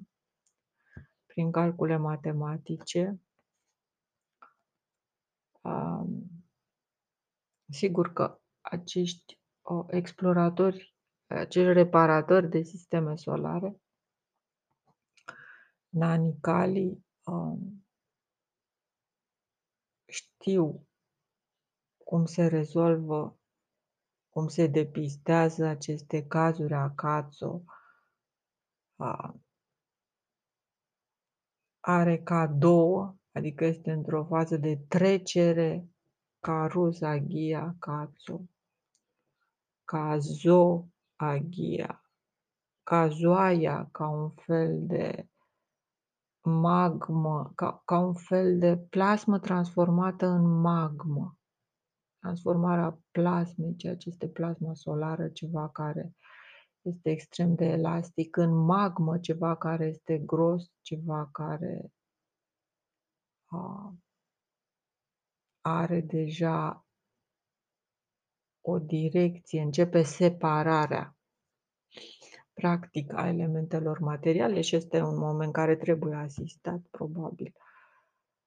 prin 1.25 1.51
calcule 1.51 1.98
matematice. 1.98 3.19
Am, 5.62 6.24
sigur 7.69 8.13
că 8.13 8.39
acești, 8.62 9.39
o 9.62 9.86
exploratori, 9.88 10.96
acești 11.27 11.74
reparatori 11.74 12.50
de 12.50 12.62
sisteme 12.62 13.15
solare 13.15 13.81
Nanicali, 15.89 17.05
um 17.24 17.84
știu 20.09 20.87
cum 21.97 22.25
se 22.25 22.47
rezolvă, 22.47 23.39
cum 24.29 24.47
se 24.47 24.67
depistează 24.67 25.65
aceste 25.65 26.27
cazuri 26.27 26.73
Acazo. 26.73 27.63
A 28.95 29.39
are 31.79 32.17
ca 32.17 32.47
2, 32.47 33.13
adică 33.31 33.65
este 33.65 33.91
într-o 33.91 34.25
fază 34.25 34.57
de 34.57 34.77
trecere 34.87 35.89
ca 36.39 36.67
Rusaghia 36.71 37.61
Acazo. 37.61 38.41
Cazoaghia, 39.83 40.93
Cazoaia 42.83 43.89
ca 43.91 44.07
un 44.07 44.29
fel 44.29 44.85
de 44.85 45.27
magmă, 46.50 47.51
ca 47.56 47.82
ca 47.86 48.00
un 48.00 48.13
fel 48.13 48.60
de 48.60 48.77
plasmă 48.77 49.39
transformată 49.39 50.25
în 50.25 50.62
magmă. 50.62 51.38
Transformarea 52.20 53.00
plasmei, 53.12 53.75
ceea 53.75 53.96
ce 53.96 54.10
este 54.10 54.27
plasma 54.27 54.74
solară, 54.74 55.29
ceva 55.29 55.70
care 55.70 56.13
este 56.82 57.10
extrem 57.10 57.56
de 57.56 57.65
elastic, 57.65 58.38
în 58.38 58.65
magmă, 58.65 59.20
ceva 59.20 59.58
care 59.58 59.86
este 59.86 60.18
gros, 60.18 60.72
ceva 60.82 61.29
care 61.32 61.91
a 63.46 63.94
are 65.62 66.01
deja 66.01 66.86
o 68.62 68.79
direcție, 68.79 69.62
începe 69.62 70.01
separarea 70.01 71.18
practic 72.59 73.13
a 73.13 73.27
elementelor 73.27 73.99
materiale 73.99 74.61
și 74.61 74.75
este 74.75 75.01
un 75.01 75.17
moment 75.17 75.53
care 75.53 75.75
trebuie 75.75 76.15
asistat 76.15 76.81
probabil. 76.91 77.53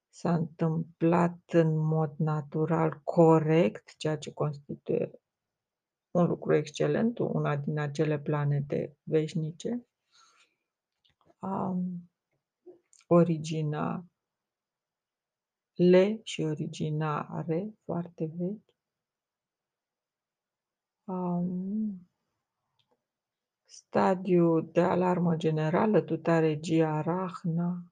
S-a 0.08 0.34
întâmplat 0.34 1.38
în 1.46 1.76
mod 1.76 2.14
natural 2.16 3.00
corect, 3.04 3.96
ceea 3.96 4.18
ce 4.18 4.32
constituie 4.32 5.10
un 6.10 6.26
lucru 6.26 6.54
excelent, 6.54 7.18
una 7.18 7.56
din 7.56 7.78
acele 7.78 8.18
planete 8.18 8.96
veșnice. 9.02 9.86
Am 11.38 12.10
origina 13.06 14.04
le 15.74 16.20
și 16.22 16.42
originare, 16.42 17.74
foarte 17.84 18.30
vechi. 18.36 18.74
Am 21.04 22.11
Stadiu 23.74 24.60
de 24.60 24.80
alarmă 24.80 25.36
generală, 25.36 26.00
Tutaregia 26.00 27.00
Rachna. 27.00 27.84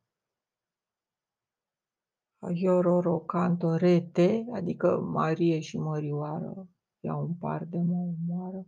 Iororocanto 2.52 3.76
Rete, 3.76 4.46
adică 4.52 5.00
Marie 5.00 5.60
și 5.60 5.78
Mărioară 5.78 6.68
iau 7.00 7.20
un 7.20 7.34
par 7.34 7.64
de 7.64 7.78
mă 7.78 7.96
omoară. 7.96 8.66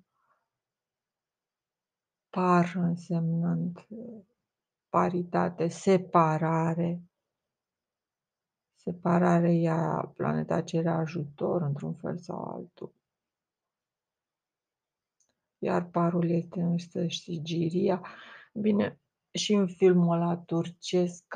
Par 2.30 2.72
însemnând 2.74 3.87
paritate, 4.88 5.68
separare. 5.68 7.02
Separare, 8.74 9.54
ea, 9.54 10.12
planeta 10.16 10.62
cere 10.62 10.90
ajutor 10.90 11.62
într-un 11.62 11.94
fel 11.94 12.18
sau 12.18 12.42
altul. 12.42 12.94
Iar 15.64 15.85
parul 15.85 16.31
este 16.31 16.61
însăși 16.61 17.20
sigiria. 17.20 18.03
Bine, 18.53 19.01
și 19.33 19.53
în 19.53 19.66
filmul 19.66 20.16
ăla 20.16 20.37
turcesc 20.37 21.35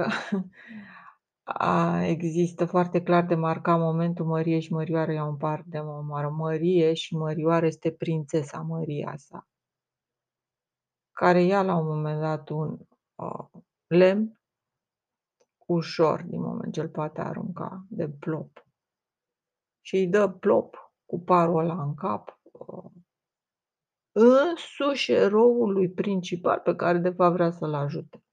a 1.42 2.04
există 2.04 2.64
foarte 2.64 3.02
clar 3.02 3.24
demarcat 3.24 3.78
momentul 3.78 4.26
Mărie 4.26 4.58
și 4.58 4.72
Mărioară 4.72 5.12
iau 5.12 5.28
un 5.28 5.36
par 5.36 5.62
de 5.66 5.80
mă 5.80 5.90
omoară. 5.90 6.28
Mărie 6.28 6.94
și 6.94 7.16
Mărioară 7.16 7.66
este 7.66 7.92
prințesa 7.92 8.60
Măria 8.60 9.14
sa, 9.16 9.48
care 11.12 11.42
ia 11.42 11.62
la 11.62 11.76
un 11.76 11.86
moment 11.86 12.20
dat 12.20 12.48
un, 12.48 12.78
uh, 13.14 13.62
lemn 13.86 14.40
ușor, 15.66 16.22
din 16.22 16.40
moment 16.40 16.72
ce 16.72 16.80
îl 16.80 16.88
poate 16.88 17.20
arunca, 17.20 17.84
de 17.88 18.08
plop. 18.08 18.66
Și 19.80 19.96
îi 19.96 20.06
dă 20.06 20.28
plop 20.28 20.92
cu 21.04 21.20
parul 21.20 21.58
ăla 21.58 21.82
în 21.82 21.94
cap, 21.94 22.40
uh 22.42 22.95
însuși 24.18 25.12
eroului 25.12 25.90
principal 25.90 26.58
pe 26.58 26.74
care 26.74 26.98
de 26.98 27.10
fapt 27.10 27.34
vrea 27.34 27.50
să-l 27.50 27.74
ajute. 27.74 28.24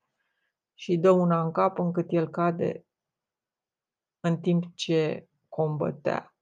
Și 0.73 0.91
îi 0.91 0.97
dă 0.97 1.11
una 1.11 1.43
în 1.43 1.51
cap 1.51 1.79
încât 1.79 2.05
el 2.09 2.29
cade 2.29 2.85
în 4.19 4.39
timp 4.39 4.63
ce 4.75 5.27
combătea. 5.49 6.35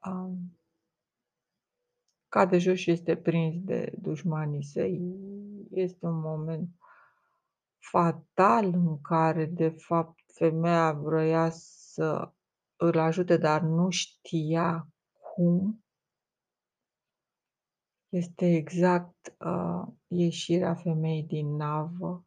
Am 0.00 0.58
cade 2.28 2.58
jos 2.58 2.78
și 2.78 2.90
este 2.90 3.16
prins 3.16 3.54
de 3.64 3.92
dușmanii 3.98 4.62
săi. 4.62 5.16
Este 5.70 6.06
un 6.06 6.20
moment 6.20 6.68
fatal 7.78 8.64
în 8.64 9.00
care 9.00 9.44
de 9.44 9.68
fapt 9.68 10.20
femeia 10.34 10.92
vroia 10.92 11.50
să 11.50 12.32
îl 12.76 12.98
ajute, 12.98 13.36
dar 13.36 13.60
nu 13.60 13.90
știa 13.90 14.88
cum. 15.34 15.82
Este 18.08 18.46
exact, 18.46 19.36
uh, 19.38 19.92
ieșirea 20.06 20.74
femeii 20.74 21.26
din 21.26 21.56
navă. 21.56 22.26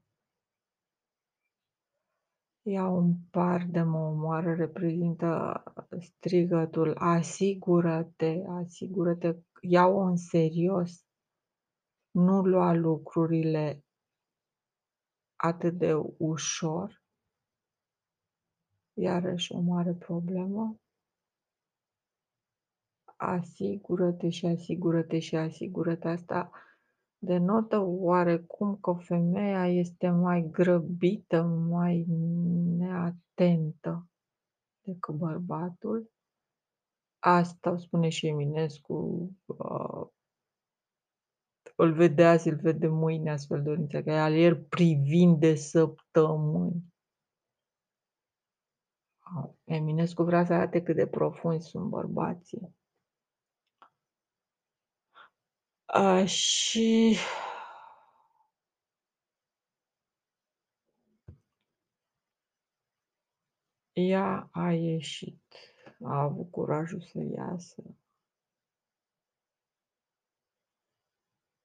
Ia 2.61 2.87
un 2.87 3.15
par 3.31 3.65
de 3.65 3.81
mă 3.81 3.97
omoară 3.97 4.53
reprezintă 4.53 5.63
strigătul 5.99 6.95
asigură-te, 6.97 8.43
asigură-te, 8.47 9.35
ia-o 9.61 9.99
în 9.99 10.15
serios. 10.15 11.05
Nu 12.11 12.41
lua 12.41 12.73
lucrurile 12.73 13.85
atât 15.35 15.77
de 15.77 15.93
ușor. 16.17 17.03
Iarăși 18.93 19.51
o 19.51 19.59
mare 19.59 19.93
problemă. 19.93 20.80
Asigură-te 23.23 24.29
și 24.29 24.45
asigură-te 24.45 25.19
și 25.19 25.35
asigură-te. 25.35 26.07
Asta 26.07 26.51
denotă 27.17 27.79
oarecum 27.79 28.77
că 28.77 28.93
femeia 28.93 29.67
este 29.67 30.09
mai 30.09 30.47
grăbită, 30.51 31.43
mai 31.43 32.05
neatentă 32.77 34.07
decât 34.81 35.15
bărbatul. 35.15 36.11
Asta 37.19 37.71
o 37.71 37.77
spune 37.77 38.09
și 38.09 38.27
Eminescu, 38.27 39.29
uh 39.45 40.07
îl 41.75 41.93
vede 41.93 42.25
azi, 42.25 42.47
îl 42.47 42.55
vede 42.55 42.87
mâine, 42.87 43.31
astfel 43.31 43.63
dorința, 43.63 44.01
că 44.01 44.11
al 44.11 44.33
ieri 44.33 44.63
privind 44.63 45.39
de 45.39 45.55
săptămâni. 45.55 46.83
Eminescu 49.63 50.23
vrea 50.23 50.45
să 50.45 50.53
arate 50.53 50.83
cât 50.83 50.95
de 50.95 51.07
profunzi 51.07 51.67
sunt 51.67 51.89
bărbații. 51.89 52.75
A, 55.93 56.25
și 56.25 57.15
ea 63.93 64.49
a 64.51 64.71
ieșit, 64.71 65.55
a 66.03 66.21
avut 66.21 66.51
curajul 66.51 67.01
să 67.01 67.19
iasă. 67.19 67.83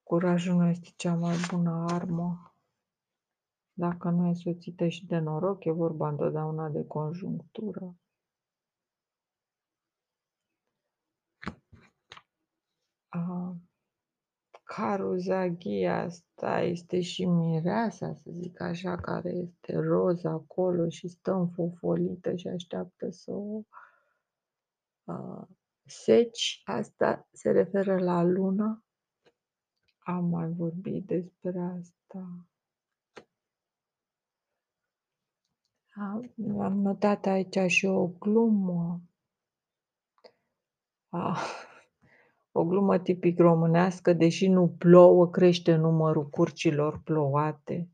Curajul 0.02 0.54
nu 0.54 0.66
este 0.66 0.88
cea 0.96 1.14
mai 1.14 1.36
bună 1.50 1.84
armă. 1.88 2.54
Dacă 3.72 4.10
nu 4.10 4.24
e 4.24 4.28
însoțită 4.28 4.88
și 4.88 5.06
de 5.06 5.18
noroc, 5.18 5.64
e 5.64 5.70
vorba 5.70 6.08
întotdeauna 6.08 6.68
de 6.68 6.86
conjunctură. 6.86 7.96
A, 13.08 13.56
Caruzaghia 14.66 16.02
asta 16.02 16.60
este 16.60 17.00
și 17.00 17.24
mireasa, 17.24 18.14
să 18.14 18.30
zic 18.30 18.60
așa, 18.60 18.96
care 18.96 19.30
este 19.30 19.78
roz 19.78 20.24
acolo 20.24 20.88
și 20.88 21.08
stă 21.08 21.32
înfofolită 21.32 22.36
și 22.36 22.48
așteaptă 22.48 23.10
să 23.10 23.32
o 23.32 23.62
a, 25.04 25.48
seci. 25.84 26.62
Asta 26.64 27.28
se 27.32 27.50
referă 27.50 27.98
la 27.98 28.22
lună. 28.22 28.84
Am 29.98 30.24
mai 30.24 30.48
vorbit 30.48 31.06
despre 31.06 31.60
asta. 31.60 32.46
Am 35.94 36.60
am 36.60 36.80
notat 36.80 37.26
aici 37.26 37.58
și 37.66 37.86
o 37.86 38.06
glumă. 38.06 39.00
A, 41.08 41.38
o 42.56 42.64
glumă 42.64 42.98
tipic 42.98 43.38
românească, 43.38 44.12
deși 44.12 44.48
nu 44.48 44.68
plouă, 44.78 45.30
crește 45.30 45.74
numărul 45.74 46.28
curcilor 46.28 47.00
plouate. 47.04 47.90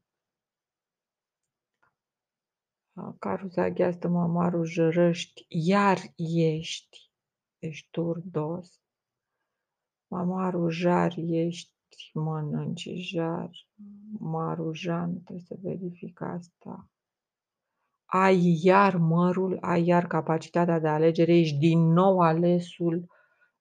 A, 2.94 3.16
Caruzaghia 3.18 3.90
stă 3.90 4.08
mămarul 4.08 4.64
jărăști, 4.64 5.44
iar 5.48 5.98
ești, 6.36 7.10
ești 7.58 7.88
turdos. 7.90 8.80
Mămarul 10.06 10.70
jar 10.70 11.14
ești, 11.16 11.72
mănânci 12.14 12.90
jar. 12.94 13.50
Marujan, 14.18 15.22
trebuie 15.22 15.44
să 15.46 15.56
verific 15.62 16.20
asta. 16.20 16.90
Ai 18.04 18.60
iar 18.62 18.96
mărul, 18.96 19.58
ai 19.60 19.86
iar 19.86 20.06
capacitatea 20.06 20.78
de 20.78 20.88
alegere, 20.88 21.36
ești 21.36 21.58
din 21.58 21.78
nou 21.78 22.20
alesul 22.20 23.10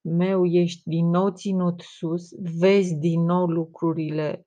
meu, 0.01 0.45
ești 0.45 0.89
din 0.89 1.09
nou 1.09 1.29
ținut 1.29 1.79
sus, 1.81 2.29
vezi 2.59 2.95
din 2.95 3.21
nou 3.21 3.45
lucrurile 3.45 4.45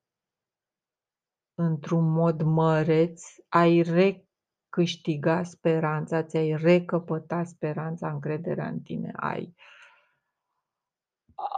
într-un 1.54 2.10
mod 2.10 2.42
măreț, 2.42 3.22
ai 3.48 3.82
recâștigat 3.82 5.46
speranța, 5.46 6.22
ți-ai 6.22 6.56
recăpătat 6.56 7.46
speranța, 7.46 8.12
încrederea 8.12 8.68
în 8.68 8.80
tine, 8.80 9.12
ai 9.16 9.54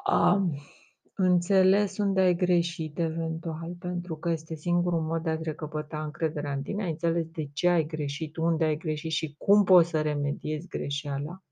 am 0.04 0.54
înțeles 1.14 1.98
unde 1.98 2.20
ai 2.20 2.34
greșit 2.34 2.98
eventual, 2.98 3.74
pentru 3.78 4.16
că 4.16 4.30
este 4.30 4.54
singurul 4.54 5.00
mod 5.00 5.22
de 5.22 5.30
a-ți 5.30 5.42
recăpăta 5.42 6.02
încrederea 6.02 6.52
în 6.52 6.62
tine, 6.62 6.82
ai 6.82 6.90
înțeles 6.90 7.26
de 7.26 7.48
ce 7.52 7.68
ai 7.68 7.86
greșit, 7.86 8.36
unde 8.36 8.64
ai 8.64 8.76
greșit 8.76 9.10
și 9.10 9.34
cum 9.38 9.64
poți 9.64 9.88
să 9.88 10.00
remediezi 10.00 10.68
greșeala. 10.68 11.42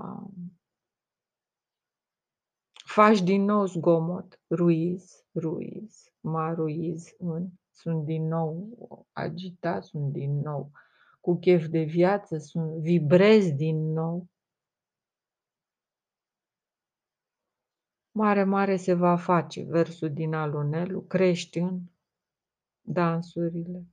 Am 0.00 0.58
faci 2.88 3.22
din 3.22 3.44
nou 3.44 3.66
zgomot, 3.66 4.40
ruiz, 4.50 5.24
ruiz, 5.34 6.12
mă 6.20 6.52
ruiz 6.52 7.14
în, 7.18 7.48
sunt 7.70 8.04
din 8.04 8.26
nou 8.26 8.78
agitat, 9.12 9.84
sunt 9.84 10.12
din 10.12 10.40
nou 10.40 10.70
cu 11.20 11.38
chef 11.38 11.66
de 11.66 11.82
viață, 11.82 12.38
sunt 12.38 12.80
vibrez 12.80 13.52
din 13.52 13.92
nou. 13.92 14.28
Mare, 18.10 18.44
mare 18.44 18.76
se 18.76 18.94
va 18.94 19.16
face, 19.16 19.62
versul 19.62 20.12
din 20.12 20.34
Alunelu, 20.34 21.00
crești 21.00 21.58
în 21.58 21.80
dansurile. 22.80 23.86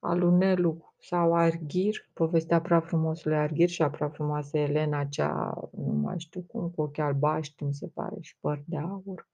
Alunelu 0.00 0.94
sau 0.98 1.34
Arghir, 1.34 2.08
povestea 2.12 2.80
frumosului 2.80 3.36
Arghir 3.36 3.68
și 3.68 3.82
a 3.82 4.08
frumoasei 4.08 4.62
Elena, 4.62 5.04
cea, 5.04 5.58
nu 5.72 5.92
mai 5.92 6.18
știu 6.20 6.40
cum, 6.40 6.70
cu 6.70 6.82
ochi 6.82 6.98
albaștri, 6.98 7.64
mi 7.64 7.74
se 7.74 7.88
pare, 7.88 8.16
și 8.20 8.36
păr 8.40 8.62
de 8.66 8.78
aur. 8.78 9.28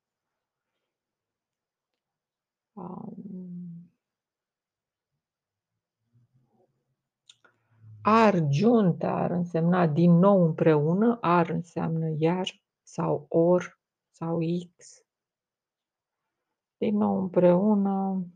Um, 2.73 3.91
Argiunta 8.03 9.11
ar 9.11 9.31
însemna 9.31 9.87
din 9.87 10.13
nou 10.13 10.45
împreună, 10.45 11.19
ar 11.21 11.49
înseamnă 11.49 12.15
iar 12.19 12.49
sau 12.83 13.27
or 13.29 13.81
sau 14.11 14.39
X. 14.77 15.05
Din 16.77 16.97
nou 16.97 17.19
împreună. 17.21 18.27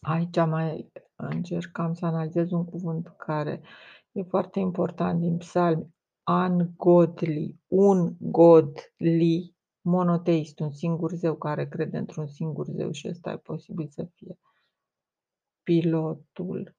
Aici 0.00 0.36
mai 0.36 0.92
încercam 1.16 1.94
să 1.94 2.06
analizez 2.06 2.50
un 2.50 2.64
cuvânt 2.64 3.08
care 3.08 3.62
e 4.12 4.22
foarte 4.22 4.58
important 4.58 5.20
din 5.20 5.36
psalmi. 5.36 5.94
Ungodly, 6.26 7.60
un 7.66 8.16
godly, 8.18 9.54
monoteist, 9.80 10.58
un 10.58 10.70
singur 10.70 11.12
zeu 11.12 11.36
care 11.36 11.68
crede 11.68 11.98
într-un 11.98 12.26
singur 12.26 12.66
zeu 12.66 12.90
și 12.90 13.08
ăsta 13.08 13.30
e 13.30 13.36
posibil 13.36 13.88
să 13.88 14.04
fie 14.14 14.38
pilotul. 15.62 16.76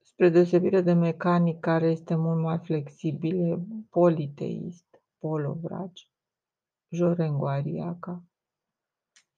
Spre 0.00 0.28
deosebire 0.28 0.80
de 0.80 0.92
mecanic 0.92 1.60
care 1.60 1.90
este 1.90 2.14
mult 2.14 2.40
mai 2.40 2.58
flexibil, 2.58 3.52
e 3.52 3.58
politeist, 3.90 5.02
polovragi, 5.18 6.10
Jorengu 6.88 7.46
Ariaca. 7.46 8.27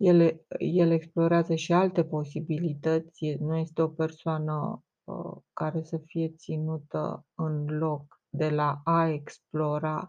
El, 0.00 0.40
el 0.58 0.90
explorează 0.90 1.54
și 1.54 1.72
alte 1.72 2.04
posibilități, 2.04 3.36
nu 3.38 3.56
este 3.56 3.82
o 3.82 3.88
persoană 3.88 4.84
uh, 5.04 5.36
care 5.52 5.82
să 5.82 5.98
fie 5.98 6.28
ținută 6.28 7.26
în 7.34 7.78
loc 7.78 8.20
de 8.28 8.50
la 8.50 8.80
a 8.84 9.08
explora 9.08 10.08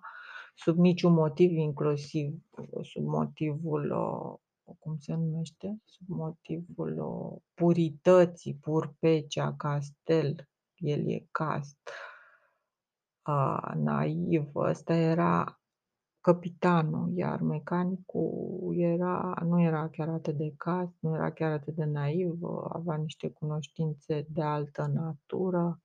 sub 0.55 0.77
niciun 0.77 1.13
motiv, 1.13 1.51
inclusiv 1.51 2.33
sub 2.81 3.05
motivul, 3.05 3.91
uh, 3.91 4.75
cum 4.79 4.97
se 4.97 5.13
numește, 5.13 5.81
sub 5.83 6.07
motivul 6.07 6.97
uh, 6.99 7.41
purității, 7.53 8.55
purpecea, 8.55 9.53
castel, 9.57 10.49
el 10.75 11.09
e 11.09 11.27
cast, 11.31 11.89
uh, 13.27 13.71
naiv, 13.75 14.55
ăsta 14.55 14.93
era 14.93 15.60
capitanul, 16.21 17.11
iar 17.15 17.41
mecanicul 17.41 18.73
era, 18.77 19.33
nu 19.43 19.61
era 19.61 19.89
chiar 19.89 20.09
atât 20.09 20.37
de 20.37 20.53
cast, 20.57 20.93
nu 20.99 21.15
era 21.15 21.31
chiar 21.31 21.51
atât 21.51 21.75
de 21.75 21.83
naiv, 21.83 22.43
avea 22.69 22.95
niște 22.95 23.29
cunoștințe 23.29 24.25
de 24.29 24.41
altă 24.41 24.85
natură. 24.85 25.81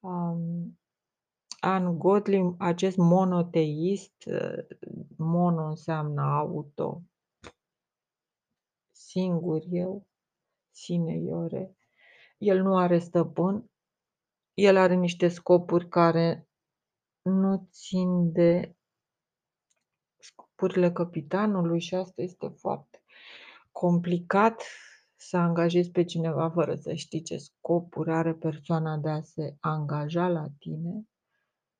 Um, 0.00 0.78
ungodly, 1.62 2.54
acest 2.58 2.96
monoteist, 2.96 4.14
mono 5.16 5.66
înseamnă 5.66 6.22
auto, 6.22 7.02
singur 8.90 9.62
eu, 9.70 10.06
sine 10.70 11.16
iore, 11.16 11.76
el 12.38 12.62
nu 12.62 12.76
are 12.76 12.98
stăpân, 12.98 13.70
el 14.54 14.76
are 14.76 14.94
niște 14.94 15.28
scopuri 15.28 15.88
care 15.88 16.49
nu 17.30 17.68
țin 17.70 18.32
de 18.32 18.74
scopurile 20.18 20.92
capitanului 20.92 21.80
și 21.80 21.94
asta 21.94 22.22
este 22.22 22.48
foarte 22.48 23.02
complicat 23.72 24.62
să 25.16 25.36
angajezi 25.36 25.90
pe 25.90 26.04
cineva 26.04 26.50
fără 26.50 26.74
să 26.74 26.94
știi 26.94 27.22
ce 27.22 27.36
scopuri 27.36 28.12
are 28.12 28.34
persoana 28.34 28.96
de 28.96 29.08
a 29.08 29.20
se 29.20 29.56
angaja 29.60 30.28
la 30.28 30.46
tine, 30.58 31.08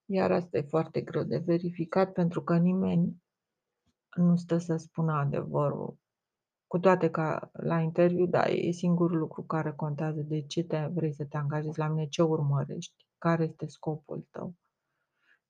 iar 0.04 0.32
asta 0.32 0.58
e 0.58 0.62
foarte 0.62 1.00
greu 1.00 1.22
de 1.22 1.38
verificat 1.38 2.12
pentru 2.12 2.42
că 2.42 2.56
nimeni 2.56 3.22
nu 4.16 4.36
stă 4.36 4.58
să 4.58 4.76
spună 4.76 5.12
adevărul. 5.12 5.98
Cu 6.66 6.78
toate 6.78 7.10
că 7.10 7.48
la 7.52 7.80
interviu, 7.80 8.26
da, 8.26 8.44
e 8.44 8.70
singurul 8.70 9.18
lucru 9.18 9.42
care 9.42 9.72
contează 9.72 10.20
de 10.20 10.42
ce 10.46 10.62
te 10.62 10.88
vrei 10.92 11.14
să 11.14 11.24
te 11.24 11.36
angajezi 11.36 11.78
la 11.78 11.88
mine, 11.88 12.08
ce 12.08 12.22
urmărești, 12.22 13.06
care 13.18 13.44
este 13.44 13.66
scopul 13.66 14.26
tău 14.30 14.54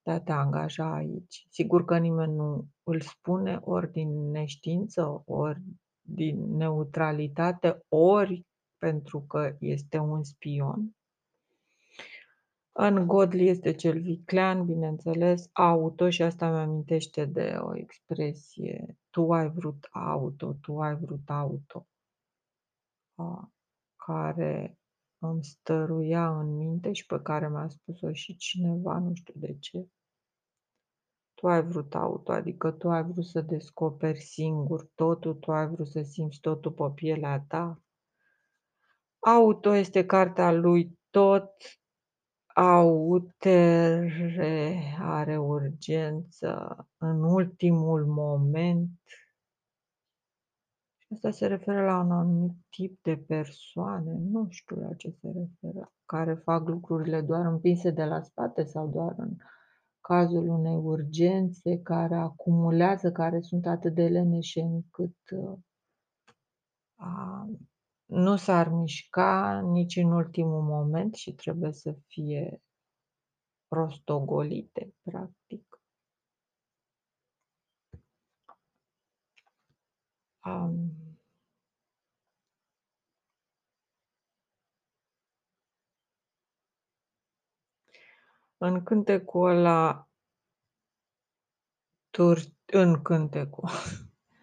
de 0.02 0.10
a 0.10 0.20
te 0.20 0.32
angaja 0.32 0.94
aici. 0.94 1.46
Sigur 1.50 1.84
că 1.84 1.98
nimeni 1.98 2.34
nu 2.34 2.66
îl 2.82 3.00
spune 3.00 3.58
ori 3.62 3.92
din 3.92 4.30
neștiință, 4.30 5.22
ori 5.26 5.60
din 6.00 6.56
neutralitate, 6.56 7.84
ori 7.88 8.46
pentru 8.78 9.20
că 9.20 9.56
este 9.58 9.98
un 9.98 10.22
spion. 10.22 10.94
În 12.72 13.06
Godli 13.06 13.48
este 13.48 13.72
cel 13.72 14.00
viclean, 14.00 14.64
bineînțeles, 14.64 15.48
auto 15.52 16.10
și 16.10 16.22
asta 16.22 16.50
mi 16.50 16.58
amintește 16.58 17.24
de 17.24 17.56
o 17.60 17.76
expresie, 17.76 18.98
tu 19.10 19.32
ai 19.32 19.50
vrut 19.50 19.88
auto, 19.90 20.52
tu 20.52 20.80
ai 20.80 20.96
vrut 20.96 21.30
auto, 21.30 21.86
care 23.96 24.79
îmi 25.20 25.44
stăruia 25.44 26.38
în 26.38 26.56
minte 26.56 26.92
și 26.92 27.06
pe 27.06 27.20
care 27.22 27.48
mi-a 27.48 27.68
spus-o 27.68 28.12
și 28.12 28.36
cineva, 28.36 28.98
nu 28.98 29.14
știu 29.14 29.34
de 29.36 29.56
ce. 29.58 29.88
Tu 31.34 31.46
ai 31.46 31.62
vrut 31.62 31.94
auto, 31.94 32.32
adică 32.32 32.70
tu 32.70 32.90
ai 32.90 33.02
vrut 33.04 33.24
să 33.24 33.40
descoperi 33.40 34.20
singur 34.20 34.90
totul, 34.94 35.34
tu 35.34 35.52
ai 35.52 35.68
vrut 35.68 35.86
să 35.86 36.02
simți 36.02 36.40
totul 36.40 36.72
pe 36.72 36.90
pielea 36.94 37.44
ta. 37.48 37.82
Auto 39.18 39.72
este 39.72 40.06
cartea 40.06 40.52
lui 40.52 40.98
tot. 41.10 41.52
Autere 42.54 44.02
are 45.00 45.38
urgență 45.38 46.76
în 46.96 47.22
ultimul 47.22 48.06
moment. 48.06 48.90
Și 51.10 51.16
asta 51.16 51.30
se 51.30 51.46
referă 51.46 51.84
la 51.84 51.98
un 51.98 52.10
anumit 52.10 52.52
tip 52.68 53.02
de 53.02 53.16
persoane, 53.16 54.12
nu 54.12 54.46
știu 54.48 54.76
la 54.76 54.94
ce 54.94 55.10
se 55.10 55.26
referă, 55.26 55.92
care 56.04 56.34
fac 56.34 56.68
lucrurile 56.68 57.20
doar 57.20 57.46
împinse 57.46 57.90
de 57.90 58.04
la 58.04 58.22
spate 58.22 58.64
sau 58.64 58.88
doar 58.88 59.14
în 59.16 59.36
cazul 60.00 60.48
unei 60.48 60.76
urgențe, 60.76 61.78
care 61.82 62.14
acumulează, 62.14 63.12
care 63.12 63.40
sunt 63.40 63.66
atât 63.66 63.94
de 63.94 64.08
leneșe 64.08 64.60
încât 64.60 65.16
a, 66.94 67.46
nu 68.06 68.36
s-ar 68.36 68.68
mișca 68.68 69.60
nici 69.60 69.96
în 69.96 70.12
ultimul 70.12 70.62
moment 70.62 71.14
și 71.14 71.34
trebuie 71.34 71.72
să 71.72 71.96
fie 72.06 72.62
rostogolite, 73.68 74.94
practic. 75.02 75.69
Am 80.40 81.00
În 88.62 88.82
cântecul 88.82 89.50
ăla 89.50 90.08
tur 92.10 92.38
în 92.66 93.02
cântecul 93.02 93.68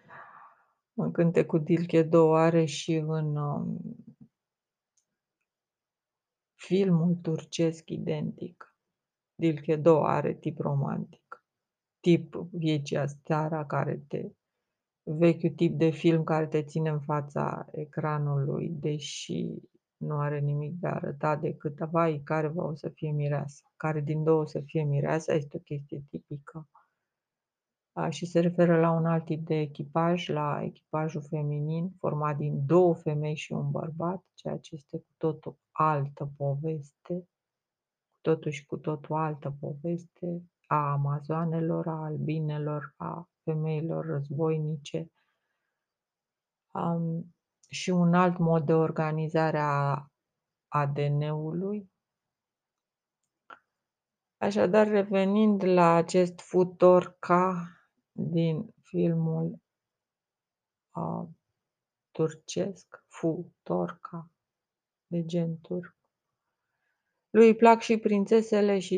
în 1.02 1.12
cântecul 1.12 1.62
Dilchedo 1.62 2.34
are 2.34 2.64
și 2.64 2.94
în, 2.94 3.36
um 3.36 3.78
filmul 6.54 7.14
turcesc 7.22 7.90
identic. 7.90 8.76
Dilchedo 9.34 10.04
are 10.04 10.34
tip 10.34 10.58
romantic, 10.58 11.44
tip 12.00 12.34
Viecia 12.34 13.06
seara 13.06 13.66
care 13.66 14.04
te 14.08 14.30
vechiul 15.16 15.50
tip 15.50 15.78
de 15.78 15.90
film 15.90 16.24
care 16.24 16.46
te 16.46 16.62
ține 16.62 16.90
în 16.90 17.00
fața 17.00 17.66
ecranului, 17.72 18.68
deși 18.68 19.46
nu 19.96 20.18
are 20.18 20.38
nimic 20.38 20.74
de 20.80 20.86
arătat 20.86 21.40
decât 21.40 21.78
vai 21.78 22.20
care 22.24 22.48
va 22.48 22.64
o 22.64 22.74
să 22.74 22.88
fie 22.88 23.10
mireasa, 23.10 23.72
care 23.76 24.00
din 24.00 24.22
2 24.24 24.34
o 24.34 24.44
să 24.44 24.60
fie 24.60 24.82
mireasa, 24.82 25.34
este 25.34 25.56
o 25.56 25.60
chestie 25.60 26.02
tipică. 26.10 26.68
A, 27.92 28.08
și 28.08 28.26
se 28.26 28.40
referă 28.40 28.80
la 28.80 28.90
un 28.90 29.06
alt 29.06 29.24
tip 29.24 29.46
de 29.46 29.54
echipaj, 29.54 30.28
la 30.28 30.60
echipajul 30.62 31.22
feminin, 31.22 31.90
format 31.98 32.36
din 32.36 32.66
2 32.66 32.94
femei 32.94 33.34
și 33.34 33.52
un 33.52 33.70
bărbat, 33.70 34.24
ceea 34.34 34.56
ce 34.56 34.74
este 34.74 34.98
cu 34.98 35.12
totul 35.16 35.56
altă 35.70 36.30
poveste, 36.36 37.14
cu 38.10 38.18
totul 38.20 38.50
și 38.50 38.66
cu 38.66 38.76
totul 38.76 39.16
altă 39.16 39.56
poveste 39.60 40.42
a 40.66 40.92
amazoanelor, 40.92 41.86
a 41.86 42.04
albinelor, 42.04 42.94
a 42.96 43.28
femeilor 43.48 44.06
războinice. 44.06 45.10
Am 46.66 47.34
și 47.68 47.90
un 47.90 48.14
alt 48.14 48.38
mod 48.38 48.66
de 48.66 48.72
organizare 48.72 49.58
a 49.58 50.06
ADN-ului. 50.68 51.90
Așadar, 54.36 54.86
revenind 54.86 55.62
la 55.64 55.94
acest 55.94 56.40
Futorka 56.40 57.68
din 58.12 58.74
filmul 58.82 59.58
a 60.90 61.28
turcesc, 62.10 63.04
Futorka, 63.06 64.30
de 65.06 65.24
gen 65.24 65.58
turc. 65.60 65.96
Lui 67.30 67.46
îi 67.46 67.56
plac 67.56 67.80
și 67.80 67.96
prințesele 67.96 68.78
și 68.78 68.96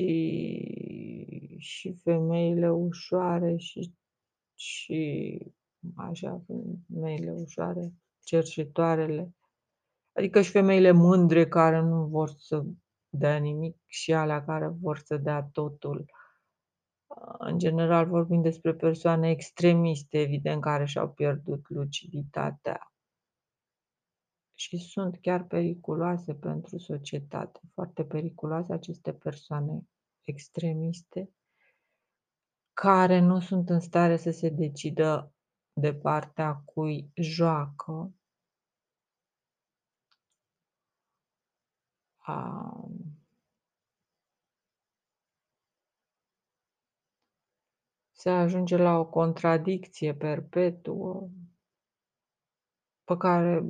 și 1.61 1.93
femeile 1.93 2.71
ușoare 2.71 3.57
și 3.57 3.95
și 4.61 5.39
așa, 5.97 6.43
femeile 6.87 7.31
ușoare, 7.31 7.93
cerșetoarele, 8.25 9.35
adică 10.13 10.41
și 10.41 10.51
femeile 10.51 10.91
mândre 10.91 11.49
care 11.49 11.81
nu 11.81 12.07
vor 12.07 12.29
să 12.29 12.65
dea 13.09 13.37
nimic 13.37 13.77
și 13.87 14.13
alea 14.13 14.45
care 14.45 14.69
vor 14.69 14.99
să 14.99 15.17
dea 15.17 15.43
totul. 15.43 16.05
În 17.39 17.59
general 17.59 18.07
vorbim 18.07 18.43
despre 18.43 18.75
persoane 18.75 19.31
extremiste, 19.31 20.21
evident, 20.21 20.61
care 20.61 20.85
și-au 20.85 21.13
pierdut 21.13 21.69
luciditatea. 21.69 22.93
Și 24.55 24.79
sunt 24.79 25.19
chiar 25.21 25.45
periculoase 25.45 26.35
pentru 26.35 26.79
societate, 26.79 27.61
foarte 27.75 28.05
periculoase 28.05 28.73
aceste 28.73 29.13
persoane 29.13 29.89
extremiste 30.25 31.31
care 32.81 33.19
nu 33.19 33.41
sunt 33.41 33.69
în 33.69 33.81
stare 33.81 34.17
să 34.17 34.31
se 34.31 34.49
decidă 34.49 35.33
de 35.73 35.95
partea 35.95 36.55
cui 36.55 37.11
joacă. 37.15 38.15
Am 42.19 43.21
Se 48.13 48.31
ajunge 48.31 48.77
la 48.77 48.99
o 48.99 49.07
contradicție 49.07 50.15
perpetuă 50.15 51.29
pe 53.05 53.17
care 53.17 53.63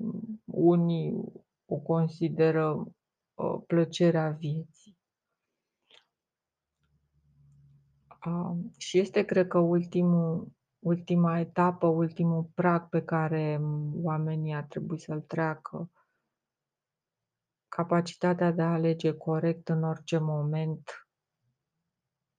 unii 0.44 1.32
o 1.66 1.76
consideră, 1.76 2.94
ă, 3.38 3.60
plăcerea 3.66 4.30
vieții. 4.30 4.98
Am 8.06 8.09
și 8.76 8.98
este 8.98 9.22
cred 9.22 9.46
că 9.46 9.58
ultimul 9.58 10.52
ultima 10.80 11.38
etapă, 11.38 11.86
ultimul 11.86 12.50
prag 12.54 12.88
pe 12.88 13.02
care 13.04 13.60
oamenii 14.02 14.54
ar 14.54 14.64
trebui 14.64 14.98
să-l 14.98 15.20
treacă. 15.20 15.90
Capacitatea 17.68 18.50
de 18.50 18.62
a 18.62 18.72
alege 18.72 19.12
corect 19.12 19.68
în 19.68 19.82
orice 19.82 20.18
moment 20.18 21.08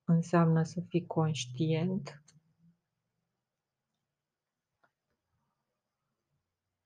înseamnă 0.04 0.64
să 0.64 0.82
fii 0.88 1.06
conștient. 1.06 2.24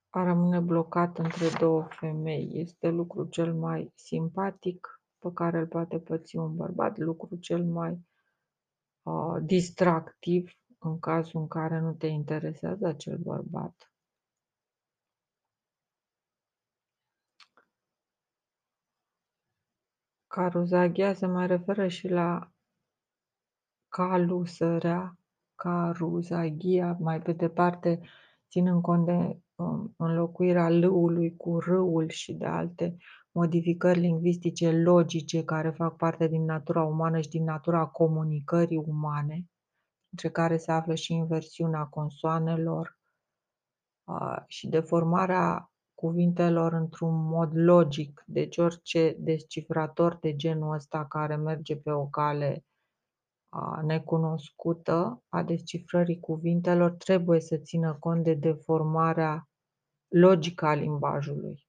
A 0.08 0.22
rămâne 0.22 0.60
blocat 0.60 1.18
între 1.18 1.48
2 1.58 1.86
femei 1.88 2.50
este 2.52 2.88
lucrul 2.88 3.28
cel 3.28 3.54
mai 3.54 3.92
simpatic 3.94 5.00
pe 5.18 5.30
care 5.34 5.58
îl 5.58 5.66
poate 5.66 5.98
păți 5.98 6.36
un 6.36 6.56
bărbat, 6.56 6.98
lucrul 6.98 7.38
cel 7.38 7.64
mai, 7.64 8.06
a, 9.06 9.38
distractiv 9.42 10.50
în 10.78 10.98
cazul 10.98 11.40
în 11.40 11.48
care 11.48 11.78
nu 11.80 11.92
te 11.94 12.06
interesează 12.06 12.86
acel 12.86 13.18
bărbat. 13.18 13.90
Caruzaghea 20.26 21.14
se 21.14 21.26
mai 21.26 21.46
referă 21.46 21.88
și 21.88 22.08
la 22.08 22.50
Calu, 23.88 24.44
sărea, 24.44 25.18
caruzaghia, 25.54 26.96
mai 27.00 27.22
pe 27.22 27.32
departe, 27.32 28.00
ținând 28.50 28.82
cont 28.82 29.06
de 29.06 29.40
um, 29.54 29.94
înlocuirea 29.96 30.68
l-ului 30.68 31.36
cu 31.36 31.58
r-ul 31.58 32.08
și 32.08 32.32
de 32.32 32.46
alte 32.46 32.96
modificări 33.36 33.98
lingvistice 33.98 34.70
logice 34.70 35.44
care 35.44 35.70
fac 35.70 35.96
parte 35.96 36.28
din 36.28 36.44
natura 36.44 36.82
umană 36.82 37.20
și 37.20 37.28
din 37.28 37.44
natura 37.44 37.86
comunicării 37.86 38.76
umane, 38.76 39.44
între 40.10 40.30
care 40.30 40.56
se 40.56 40.72
află 40.72 40.94
și 40.94 41.12
inversiunea 41.12 41.84
consoanelor 41.84 42.98
a, 44.04 44.44
și 44.46 44.68
deformarea 44.68 45.70
cuvintelor 45.94 46.72
într-un 46.72 47.24
mod 47.24 47.50
logic. 47.54 48.22
Deci 48.26 48.56
orice 48.56 49.16
descifrator 49.18 50.18
de 50.20 50.36
genul 50.36 50.74
ăsta 50.74 51.06
care 51.06 51.36
merge 51.36 51.76
pe 51.76 51.90
o 51.90 52.06
cale 52.06 52.64
a 53.48 53.80
necunoscută 53.82 55.22
a 55.28 55.42
descifrării 55.42 56.20
cuvintelor 56.20 56.90
trebuie 56.90 57.40
să 57.40 57.56
țină 57.56 57.96
cont 58.00 58.24
de 58.24 58.34
deformarea 58.34 59.48
logică 60.08 60.66
a 60.66 60.74
limbajului. 60.74 61.65